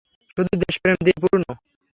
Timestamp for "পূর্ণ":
1.23-1.43